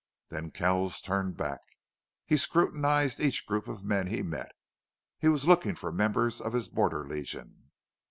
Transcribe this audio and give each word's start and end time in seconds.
Then 0.29 0.49
Kells 0.49 0.99
turned 0.99 1.37
back. 1.37 1.61
He 2.25 2.35
scrutinized 2.35 3.19
each 3.19 3.45
group 3.45 3.67
of 3.67 3.83
men 3.85 4.07
he 4.07 4.23
met. 4.23 4.53
He 5.19 5.27
was 5.27 5.47
looking 5.47 5.75
for 5.75 5.91
members 5.91 6.41
of 6.41 6.53
his 6.53 6.69
Border 6.69 7.07
Legion. 7.07 7.69